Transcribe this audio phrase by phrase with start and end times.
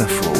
[0.00, 0.32] Info.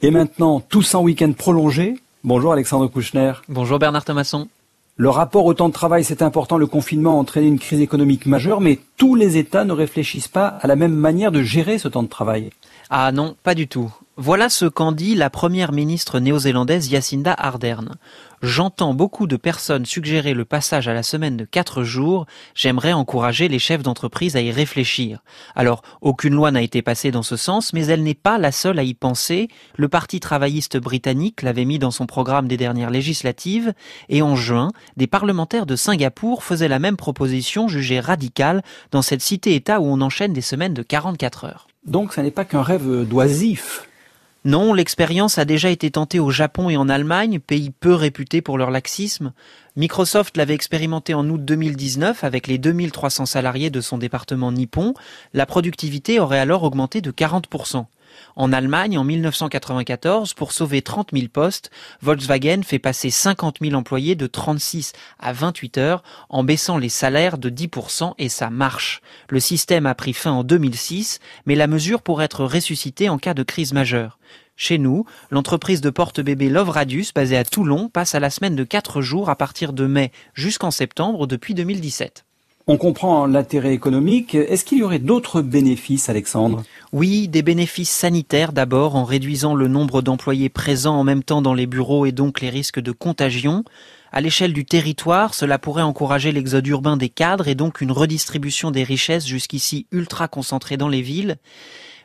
[0.00, 1.96] Et maintenant, tous en week-end prolongé.
[2.24, 3.32] Bonjour Alexandre Kouchner.
[3.48, 4.48] Bonjour Bernard Thomasson.
[4.96, 6.56] Le rapport au temps de travail, c'est important.
[6.56, 10.46] Le confinement a entraîné une crise économique majeure, mais tous les États ne réfléchissent pas
[10.46, 12.50] à la même manière de gérer ce temps de travail.
[12.88, 13.92] Ah non, pas du tout.
[14.22, 17.96] Voilà ce qu'en dit la première ministre néo-zélandaise Jacinda Ardern.
[18.42, 22.26] J'entends beaucoup de personnes suggérer le passage à la semaine de quatre jours.
[22.54, 25.22] J'aimerais encourager les chefs d'entreprise à y réfléchir.
[25.56, 28.78] Alors, aucune loi n'a été passée dans ce sens, mais elle n'est pas la seule
[28.78, 29.48] à y penser.
[29.76, 33.72] Le Parti travailliste britannique l'avait mis dans son programme des dernières législatives,
[34.10, 39.22] et en juin, des parlementaires de Singapour faisaient la même proposition jugée radicale dans cette
[39.22, 41.68] cité-État où on enchaîne des semaines de 44 heures.
[41.86, 43.86] Donc, ce n'est pas qu'un rêve d'oisif.
[44.46, 48.56] Non, l'expérience a déjà été tentée au Japon et en Allemagne, pays peu réputés pour
[48.56, 49.34] leur laxisme.
[49.76, 54.94] Microsoft l'avait expérimenté en août 2019 avec les 2300 salariés de son département nippon.
[55.34, 57.84] La productivité aurait alors augmenté de 40%.
[58.36, 61.70] En Allemagne, en 1994, pour sauver 30 000 postes,
[62.02, 67.38] Volkswagen fait passer 50 000 employés de 36 à 28 heures en baissant les salaires
[67.38, 69.00] de 10% et ça marche.
[69.28, 73.34] Le système a pris fin en 2006, mais la mesure pourrait être ressuscitée en cas
[73.34, 74.18] de crise majeure.
[74.56, 78.64] Chez nous, l'entreprise de porte-bébé Love Radius, basée à Toulon, passe à la semaine de
[78.64, 82.26] 4 jours à partir de mai jusqu'en septembre depuis 2017.
[82.66, 84.34] On comprend l'intérêt économique.
[84.34, 86.62] Est-ce qu'il y aurait d'autres bénéfices, Alexandre?
[86.92, 91.54] Oui, des bénéfices sanitaires d'abord, en réduisant le nombre d'employés présents en même temps dans
[91.54, 93.64] les bureaux et donc les risques de contagion.
[94.12, 98.70] À l'échelle du territoire, cela pourrait encourager l'exode urbain des cadres et donc une redistribution
[98.70, 101.36] des richesses jusqu'ici ultra concentrées dans les villes.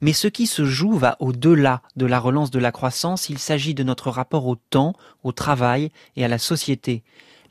[0.00, 3.74] Mais ce qui se joue va au-delà de la relance de la croissance, il s'agit
[3.74, 7.02] de notre rapport au temps, au travail et à la société.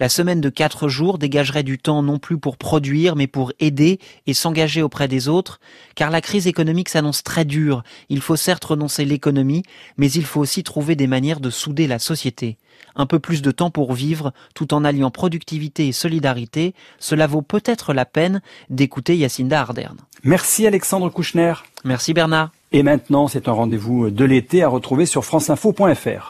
[0.00, 3.98] La semaine de quatre jours dégagerait du temps non plus pour produire, mais pour aider
[4.28, 5.58] et s'engager auprès des autres,
[5.96, 7.82] car la crise économique s'annonce très dure.
[8.08, 9.64] Il faut certes renoncer l'économie,
[9.96, 12.58] mais il faut aussi trouver des manières de souder la société.
[12.94, 17.42] Un peu plus de temps pour vivre, tout en alliant productivité et solidarité, cela vaut
[17.42, 19.96] peut-être la peine d'écouter Yacinda Ardern.
[20.22, 21.54] Merci Alexandre Kouchner.
[21.84, 22.50] Merci Bernard.
[22.70, 26.26] Et maintenant, c'est un rendez-vous de l'été à retrouver sur franceinfo.fr.